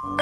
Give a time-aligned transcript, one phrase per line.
[0.00, 0.14] กรา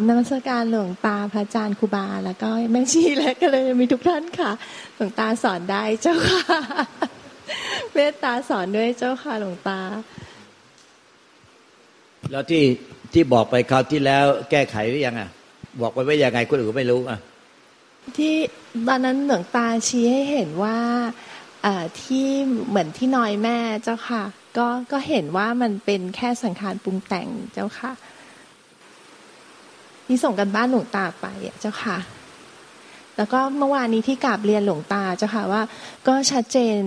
[0.00, 4.52] บนมัสการหลวงตาพระอาจารย์ครูบา แล้วก็แม่ชีและก็เลยมีทุกท่านค่ะ
[4.96, 6.60] หลวงตาสอนได้เจ้าค่ะ
[7.94, 9.80] เมตตาสอนด้วยเจ้าค่ะหลวงตา
[12.30, 12.64] แล้วที่
[13.12, 15.30] ที่บอกไปคราวที่แล้ว แก้ไขหรือยังอะ
[15.80, 17.18] บอกไปไว่ายังไงคนอื่นไม่รู้อะ
[18.16, 18.34] ที่
[18.88, 20.78] ตอนนั้นหลวงตาชี้ให้เห็นว่า
[21.62, 22.26] เอ่อที่
[22.68, 24.22] เหมือนที่น้อยแม่เจ้าค่ะ
[24.56, 27.92] ก็ก็เห็นว่ามันเป็นแค่สังขารปรุงแต่งเจ้าค่ะ
[30.06, 31.26] ที่ส่งกันบ้านหลวงตาไป
[31.60, 31.98] เจ้าค่ะ
[33.16, 35.62] แล้วก็เมื่อวานนี้ที่กราบเรียนหลวงตาเจ้าค่ะว่า
[36.08, 36.78] ก็ชัดเจน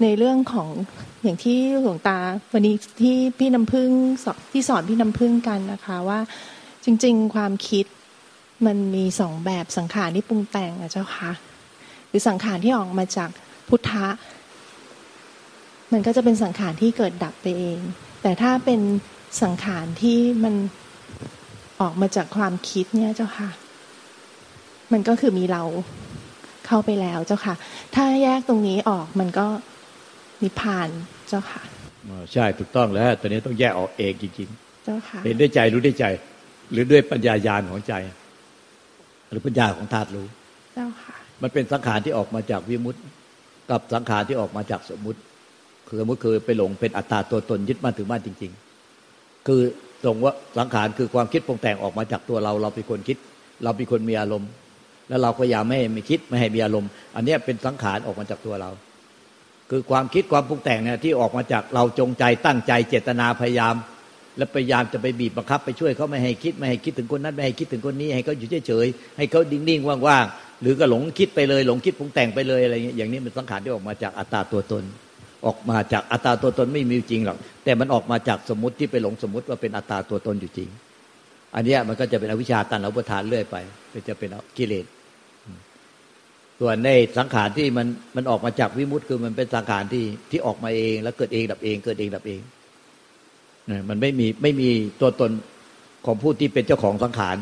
[0.00, 0.68] ในเรื่องของ
[1.22, 2.18] อย่างที่หลวงตา
[2.52, 3.90] วันนี้ที่พี่น้ำพึ่ง
[4.24, 6.20] สอนที่สอนพี่น้ำพึ่งกันนะคะ ว่า
[6.84, 7.86] จริง ๆ ความคิด
[8.66, 11.30] มันมีสองแบบสังขารที่ปรุงแต่งอะเจ้าค่ะ
[12.08, 13.30] หรือสังขารที่ออกมาจาก
[13.68, 14.06] พุทธะ
[15.92, 17.78] มันก็จะเป็นสังขารที่เกิดดับไปเอง
[18.22, 18.80] แต่ถ้าเป็น
[19.42, 20.54] สังขารที่มัน
[21.80, 23.48] ออกมาจากความคิดเนี่ยเจ้าค่ะ
[24.92, 25.62] มันก็คือมีเรา
[26.66, 27.54] เข้าไปแล้วเจ้าค่ะ
[27.94, 29.46] ถ้าแยกตรงนี้ออกมันก็
[30.42, 30.88] นิพพาน
[31.28, 31.62] เจ้าค่ะ
[32.08, 34.48] อ๋อใช่ถูกต้องแล้วตอนนี้ต้องแยกออกเองจริง
[34.84, 36.04] เจ้าค่ะๆเห็นด้วยใจรู้ด้วยใจ
[36.72, 37.94] หรือด้วยปัญญายาณของใจ
[39.30, 40.26] หรือปัญญาของธาตุรู้
[40.74, 43.00] เจ้าค่ะ มันเป็นสังขารที่ออกมาจากวิมุตติ
[43.70, 45.20] กับสังขารที่ออกมาจากสมมุติ
[45.88, 48.52] คือสมมติคือไปหลงเป็นอัตตาตัวตนยึดมั่นถือมั่นจริง
[48.98, 49.60] ๆ คือ
[50.04, 53.16] ตรงว่าสังขารคือความคิดปรุงแต่งออกมาจากตัวเรา เราเป็นคนคิด
[53.64, 54.50] เราเป็นคนมีอารมณ์
[55.08, 58.70] แล้วเราก็พยายามไม่ให้ไม่คิดไม่ให้มีอารมณ์ อันเนี้ยเป็นสังขารออกมาจากตัวเรา
[59.74, 63.74] คือความคิดความปรุงแต่งเนี่ยที่ออกมาจากเราจงใจตั้งใจเจตนาพยายาม
[64.38, 74.84] และพยายามจะไปบีบบังคับไปช่วยเขาไม่ให้คิดไม่ให้คิดถึงคนนั้นไม่ให้คิดถึงคนนี้ให้เขาอยู่เฉยๆให้เขานิ่งๆว่างๆหรือก็หลงคิดไปเลยหลงคิดปรุงแต่งไปเลยอะไรเงี้ยอย่างนี้มันสังขารที่ออกมาจากอัตตาตัวตน
[75.46, 80.68] ออกมาจากอัตตาตัวตนไม่มีจริงหรอกแต่มันออกมาจากสมมติที่ไปหลงสมมติว่าเป็นอัตตาตัวตนอยู่จริง
[81.54, 83.56] อันนี้มันก็จะเป็นอวิชชาตันอุปทานเรื่อยไป
[83.92, 84.86] ก็จะเป็นกิเลส
[86.64, 87.86] ส่วนในสังขารที่มัน
[88.16, 92.40] มันออกมาจากวิมุตติคือมันเป็นสังขารที่ที่ออกมาเอง แล้วเกิดเองดับเอง เกิดเองดับเอง
[93.88, 94.68] มันไม่มีไม่มี
[95.00, 95.30] ตัวตน
[96.06, 97.36] ของผู้ที่เป็นเจ้าของสังขาร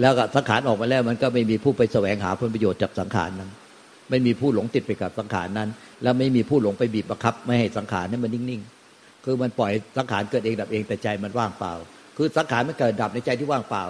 [0.00, 3.50] แล้วก็สังขารออกมาแล้ว มันก็ไม่มีผู้ไปแสวงหาผลประโยชน์จากสังขารนั้น
[4.10, 5.68] ไม่มีผู้หลงติดไปกับสังขารนั้น
[6.02, 11.72] แล้วไม่มีผู้หลงไปบีบบังคับ ไม่ให้สังขารนั้นมันนิ่งๆ คือมันปล่อยสังขารเกิดเองดับเองแต่ใจมันว่างเปล่า
[12.16, 13.84] คือสังขารมันเกิดดับในใจที่ว่างเปล่า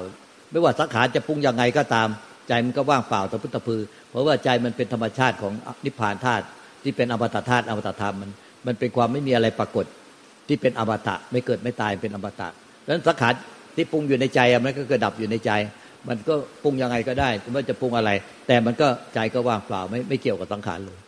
[0.50, 2.08] ไม่ว่าสังขารจะปรุงยังไงก็ตาม
[2.50, 3.80] ใจมันก็ว่างเปล่าตะพุตตะพือ
[4.10, 5.52] เพราะว่าใจมันเป็นธรรมชาติของ
[5.84, 6.44] นิพพานธาตุ
[6.82, 8.30] ที่เป็นอมตะธาตุอมตะธรรมมัน
[8.66, 9.86] มันเป็นความไม่มีอะไรปรากฏ
[10.48, 12.48] ที่เป็นอมตะไม่เกิดไม่ตายเป็นอมตะ
[12.84, 13.34] ดังนั้นสังขาร
[13.76, 15.50] ที่ปรุงอยู่ในใจมันก็เกิดดับอยู่ในใจ
[16.08, 18.10] มันก็ปรุงยังไงก็ได้ไม่ว่าจะปรุงอะไร
[18.46, 20.98] แต่มันก็ใจก็ว่างเปล่าไม่ไม่เกี่ยวกับสังขารเลย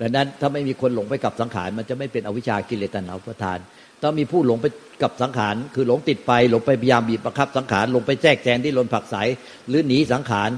[0.00, 3.58] ดังนั้นถ้าไม่มีคนหลงไปกับสังขารมันจะไม่เป็นอวิชากิเลสตัณหาอุปทาน
[4.02, 4.66] ต้องมีผู้หลงไป
[5.02, 9.16] กับสังขารคือหลงติดไปหลงไปพยายามบีบบังคับสังขารหลงไปแทรกแซงที่ลนผักใส
[9.68, 10.50] หรือหนีสังขาร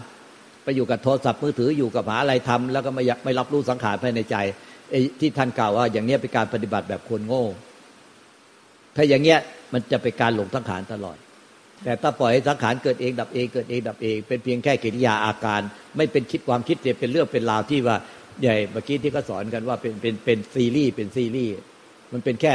[0.64, 4.36] ไปอยู่กับโทรศัพท์มือถืออยู่กับหาอะไรทำแล้วก็ไม่อยากไม่รับรู้สังขารภายในใจ
[4.90, 7.44] ไอ้ที่ท่านกล่าวว่า อย่างเนี้ยเป็นการปฏิบัติแบบคนโง่
[8.96, 9.38] ถ้าอย่างเงี้ย
[9.72, 11.16] มันจะเป็นการหลงสังขารตลอด
[11.84, 15.60] แต่ถ้าปล่อยให้สังขารเกิดเองดับเองเกิดเองดับเอง เป็นเพียงแค่กิริยาอาการ
[15.96, 17.96] ไม่เป็นคิดความคิดเป็นเรื่องเป็นราวที่ว่า
[18.42, 21.52] ใหญ่เมื่อกี้ที่เขาสอนกันว่าเป็นเป็นเป็นซีรีส์เป็นซีรีส์
[22.12, 22.52] มันเป็นแค่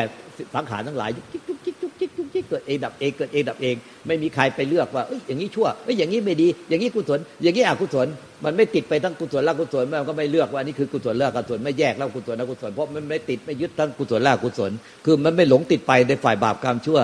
[0.56, 3.76] สังขารทั้งหลายยุกจิกยุกจิกยุกจิกยุกจิกเกิดเองดับเองเกิดเองดับเอง
[4.08, 8.08] ไม่มีใครไปเลือกว่าเอ้ยอย่างนี้ชั่วเอ้ยอย่างนี้ไม่ดี อย่างนี้กุศล อย่างนี้อกุศล
[8.46, 14.72] มันไม่ติดไปทั้งกุศลและกุศลมันก็ไม่เลือกว่านี่คือกุศลและกุศลไม่แยกแล้วกุศลและกุศลเพราะมันไม่ติดไม่ยึดทั้งกุศลและกุศล
[15.06, 17.00] คือมันไม่หลงติดไปในฝ่ายบาปกรรมชั่ว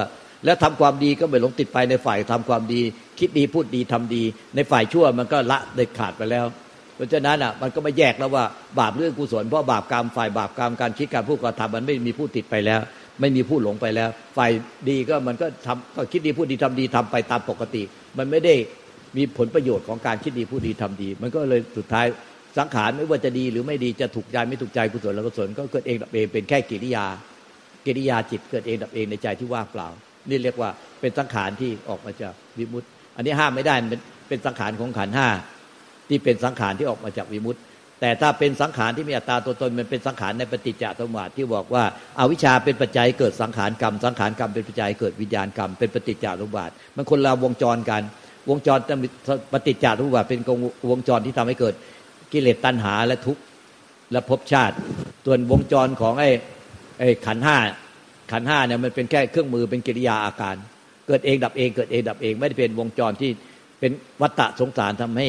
[0.45, 2.81] แล้วทำความดีก็ไม่หลงติดไปในฝ่ายทำความดี
[3.19, 4.23] คิดดีพูดดีทำดี
[4.55, 6.45] ในฝ่ายชั่วมันก็ละเด็ดขาดไปแล้ว
[6.99, 8.45] เพราะฉะนั้นอะมันก็ไม่แยกแล้วว่า
[8.79, 12.79] บาปเรื่องกุศลเพราะบาปกรรมฝ่ายบาปกรรมการคิดการพูดการทำมันไม่มีผู้ติดไปแล้ว
[13.19, 14.51] ไม่มีผู้หลงไปแล้ว ฝ่าย
[14.89, 17.83] ดีก็มันก็ทำก็คิดดีพูดดีทำดีทำไปตามปกติ
[18.17, 18.55] มันไม่ได้
[19.17, 22.05] มีผลประโยชน์ของการคิดดีพูดดีทำดี มันก็เลยสุดท้าย
[22.57, 27.05] สังขารไม่ว่าจะดีหรือไม่ดีจะถูกใจไม่ถูกใจกุศลและกุศลก็เกิดเองดับเองเป็นแค่กิริยา
[27.85, 29.87] กิริยาจิตเกิดเองดับเองในใจที่ว่างเปล่า
[30.29, 30.69] นี่เรียกว่า
[31.01, 35.27] เป็นสังขารที่ออกมาจากวิมุตติอันนี้ห้ามไม่ได้เป็นเป็นสังขารของขันห้า
[36.09, 37.59] ที่เป็นสังขารที่ออกมาจากวิมุตติ
[38.01, 41.83] แต่ถ้าเป็นสังขารที่มีอัตตาตัวตนมันเป็นสังขารในปฏิจจสมุปบาที่บอกว่า
[42.19, 46.65] อาวิชชาเป็นปัจจัยเกิดสังขารกรรม สังขารกรรมเป็นปัจจัยเกิดวิญญาณกรรมเป็นปฏิจจสมุปบา
[46.95, 48.01] มันคนละวงจรกัน
[48.49, 48.79] วงจร
[49.53, 50.39] ปฏิจจสมุปบาเป็น
[50.89, 51.73] วงจรที่ทำให้เกิด
[52.31, 53.41] กิเลสตัณหาและทุกข์
[54.11, 54.75] และภพชาติ
[55.25, 56.29] ส่วนวงจรของไอ้
[56.99, 57.57] ไอ้ขันห้า
[58.31, 60.55] ขันห้าเนี่ยมันเป็นแค่เครื่องมือเป็นกิริยาอาการ
[61.07, 63.31] เกิดเองดับเองเกิดเองดับเอง ไม่ได้เป็นวงจรที่
[63.79, 63.91] เป็น
[64.21, 65.27] วัฏฏะสงสารทำให้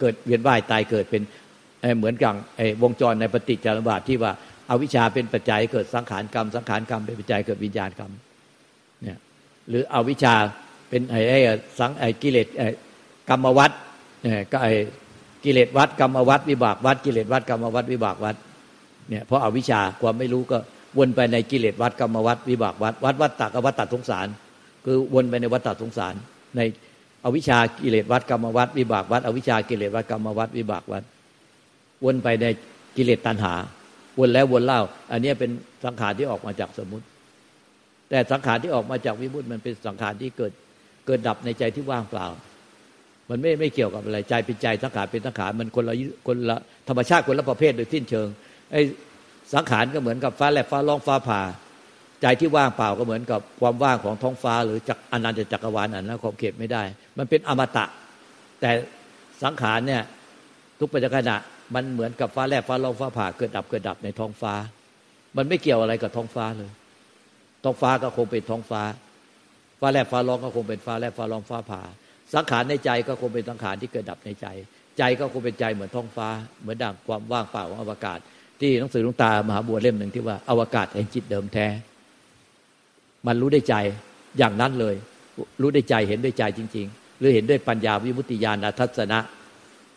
[0.00, 1.22] เกิดเวียนว่ายตายเกิดเป็น
[1.98, 2.34] เหมือนกับ
[2.82, 4.32] วงจรในปฏิจจารบาทที่ว่า
[4.70, 8.12] อาวิชชาเป็นปัจจัยเกิดสังขารกรรม สังขารกรรมเป็นปัจจัยเกิดวิญญาณกรรม
[9.02, 9.18] เนี่ย
[9.68, 10.34] หรืออวิชชา
[10.88, 11.38] เป็นไอ้ไอ้
[11.78, 12.68] สังไอ้กิเลสไอ้
[13.28, 13.70] กรรมวัด
[14.22, 14.72] เนี่ยก็ไอ้
[15.44, 18.36] กิเลสวัดกรรมวัดวิบากวัดกิเลสวัดกรรมวัดวิบากวัด
[19.08, 20.58] เนี่ยเพราะอาวิชชาความไม่รู้ก็
[20.98, 24.26] วนไปในกิเลสวัดกรรมวัดวิบากวัดวัดวัดตักวัดตัดสงสาร
[24.84, 26.14] คือวนไปในวัดตัดสงสาร
[26.56, 26.60] ใน
[27.24, 31.02] อวิชากิเลสวัดกรรมวัดวิบากวัดอวิชากิเลสวัดกรรมวัดวิบากวัด
[32.04, 32.46] วนไปใน
[32.96, 33.54] กิเลสตัณหา
[34.18, 34.80] วนแล้ววนเล่า
[35.12, 35.50] อันนี้เป็น
[35.84, 37.06] สังขารที่ออกมาจากสมมุติ
[38.08, 40.52] แต่สังขารที่ออกมาจากวิมุติมันเป็นสังขารที่เกิด
[41.06, 42.26] เกิดดับในใจที่ว่างเปล่า
[43.30, 45.94] มันไม่ไม่เกี่ยวกับอะไรใจเป็นใจสังขารเป็นสังขารมันคนละ
[46.26, 46.56] คนละ
[46.88, 48.28] ธรรมชาติคนละประเภทโดยสิ้นเชิง
[48.72, 48.80] ไอ้
[49.54, 51.40] สังขารก็เหมือนกับฟ้าแลบฟ้าร้องฟ้าผ่า
[52.22, 56.82] ใจที่ว่างเปล่าก็เหมือนกับความว่างของท้องฟ้า หรือจักอนันตจักรวาลอันนั้นขอบเขตไม่ได้
[57.18, 57.84] มันเป็นอมตะ
[58.60, 58.70] แต่
[59.42, 60.02] สังขารเนี่ย
[60.78, 61.30] ทุกปัจจุบัน
[61.74, 64.54] มันเหมือนกับฟ้าแลบฟ้าร้องฟ้าผ่าเกิดดับเกิดดับในท้องฟ้า
[65.36, 66.70] มันไม่เกี่ยวอะไรกับท้องฟ้าเลย
[67.64, 68.82] ท้องฟ้าก็คงเป็นท้องฟ้า
[69.80, 71.82] ฟ้าแลบฟ้าร้องก็คงเป็นฟ้าแลบฟ้าร้องฟ้าผ่า
[72.34, 74.46] สังขารในใจก็คงเป็นสังขารที่เกิดดับในใจ
[74.98, 76.28] ใจก็คงเป็นใจเหมือนท้องฟ้า
[76.62, 78.18] เหมือนดังความว่างเปล่าของอวกาศ
[78.60, 81.66] ที่หนังสือลุงตามหาบัวเล่มหนึ่งที่ว่าอวกาศแห่งจิตเดิมแท้
[83.26, 83.74] มันรู้ได้ใจ
[84.38, 84.94] อย่างนั้นเลย
[85.60, 89.18] รู้ได้ใจเห็นด้วยใจจริง ๆ หรือเห็นด้วยปัญญาวิมุตติญาณทัศนะ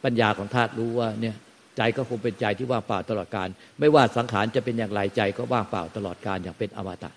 [0.04, 1.36] ปัญญาของธาตุรู้ว่าเนี่ย
[1.78, 3.48] ใจก็คงเป็นใจที่ว่างเปล่าตลอดการ
[3.80, 7.12] ไม่ว่าสังขารจะเป็นอย่างไรใจก็ว่างเปล่าตลอดการอย่างเป็นอมตะ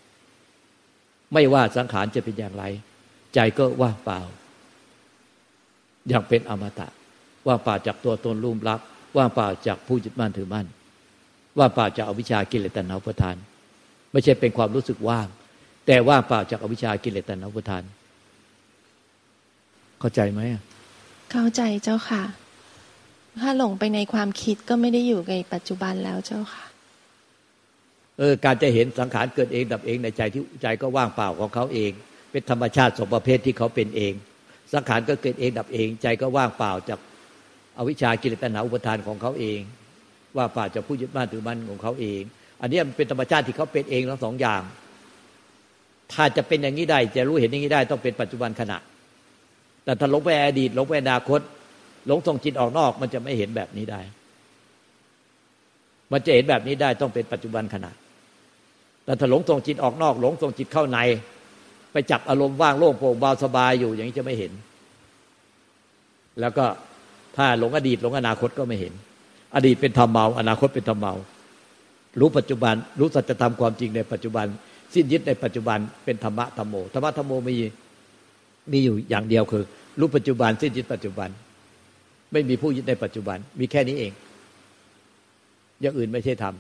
[1.34, 2.64] ไม่ว่าสังขารจะเป็นอย่างไร
[3.34, 4.20] ใจก็ว่างเปล่า
[6.08, 6.88] อย่างเป็นอมตะ
[7.46, 8.81] ว่างเปล่าจากตัวตนรูมรัก
[9.16, 10.66] ว่างเปล่าจากผู้ยึดมั่นถือมั่น
[11.58, 13.37] ว่างเปล่าจากอวิชากิเลสตัณหาประทาน
[14.12, 15.26] ไม่ใช่เป็นความรู้สึกว่าง
[15.90, 17.82] แต่ว่างเปล่าจากอวิชากิเลสตัณหาประทาน
[20.00, 20.40] เข้าใจไหม
[21.32, 22.23] เข้าใจเจ้าค่ะ
[23.40, 26.64] ถ้าหลงไปในความคิดก็ไม่ได้อยู่ในปัจจุบันแล้วเจ้าค่ะ
[28.19, 31.90] เออ การจะเห็นสังขารเกิดเองดับเองในใจที่ใจก็ว่างเปล่าของเขาเอง
[32.31, 34.12] เป็นธรรมชาติสมประเภทที่เขาเป็นเอง
[34.75, 37.00] สังขารก็เกิดเองดับเอง ใจก็ว่างเปล่าจาก
[37.79, 39.61] อวิชากิเลสตัณหาอุปทานของเขาเอง
[40.37, 42.23] ว่าป่าจะผู้ยึดมั่นถือมั่นของเขาเอง
[42.61, 44.62] อันนี้มันเป็นธรรมชาติที่เขาเป็นเองทั้งสองอย่าง
[46.12, 48.78] ถ้าจะเป็นอย่างนี้ได้ จะรู้เห็นอย่างนี้ได้ต้องเป็นปัจจุบันขณะ
[49.84, 51.40] แต่ถ้าหลงไปอดีตหลงไปอนาคต
[52.06, 54.00] หลงส่งจิตออกนอก มันจะไม่เห็นแบบนี้ได้
[56.12, 57.90] มันจะเห็นแบบนี้ได้ต้องเป็นปัจจุบันขณะ
[59.05, 60.99] แต่ถ้าหลงส่งจิตออกนอก หลงส่งจิตเข้าใน
[61.93, 64.52] ไปจับอารมณ์ว่างโล่งโปร่งเบาสบายอยู่ อย่างนี้จะไม่เห็น
[66.40, 66.64] แล้วก็
[67.37, 68.93] ถ้าหลงอดีตหลงอนาคตก็ไม่เห็น
[69.54, 71.14] อดีตเป็นธรรมเมา อนาคตเป็นธรรมเมา
[72.20, 74.46] รู้ปัจจุบัน รู้สัจธรรมความจริงในปัจจุบัน
[74.94, 77.55] สิ้นยึดในปัจจุบันเป็นธรรมะธรรมโมธรรมะธรรมโมมี
[78.73, 79.64] มีอยู่อย่างเดียวคือ
[80.00, 81.29] รู้ปัจจุบันสิ้นยึดปัจจุบัน
[82.32, 84.12] ไม่มีผู้ยึดในปัจจุบัน มีแค่นี้เอง
[85.81, 86.55] อย่างอื่นไม่ใช่ธรรม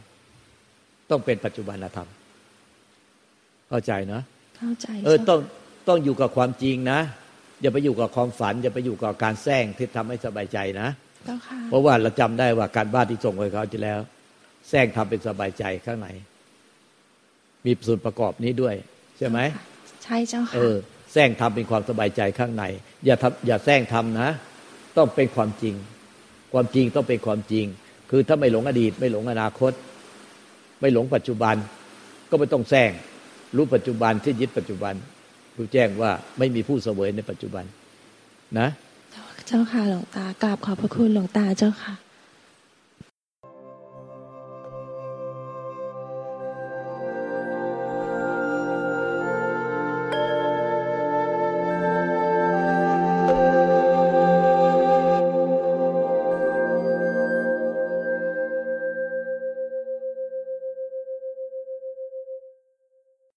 [1.10, 2.08] ต้องเป็นปัจจุบันธรรม
[3.68, 4.22] เข้าใจเนาะ
[4.58, 5.40] เข้าใจเออต้อง
[5.88, 7.00] ต้องอยู่กับความจริงนะ
[7.62, 10.88] อย่าไปอยู่กับความฝัน อย่าไปอยู่กับการแซงที่ทำให้สบายใจนะ
[11.68, 14.00] เพราะว่าเราจำได้ว่าการบ้านที่ส่งไปเขาจะแล้ว
[14.68, 16.08] แซงทำเป็นสบายใจข้างใน
[17.68, 18.74] มีส่วนประกอบนี้ด้วย
[19.18, 19.38] ใช่ไหม
[20.04, 20.76] ใช่เจ้าค่ะเออ
[21.12, 22.64] แซงทำเป็นความสบายใจข้างใน
[23.04, 24.28] อย่าทำอย่าแซงทำนะ
[24.96, 25.74] ต้องเป็นความจริง
[26.52, 27.66] ความจริงต้องเป็นความจริง
[28.10, 29.72] คือถ้าไม่หลงอดีต ไม่หลงอนาคต
[30.80, 31.56] ไม่หลงปัจจุบัน
[32.30, 32.90] ก็ไม่ต้องแซง
[33.56, 34.94] รู้ปัจจุบันที่ยึดปัจจุบัน
[35.56, 37.64] รู้แจ้งว่าไม่มีผู้เสวยในปัจจุบัน
[38.58, 38.68] นะ
[39.46, 41.94] เจ้าค่ะหลวงตากราบขอบพระคุณหลวงตาเจ้าค่ะ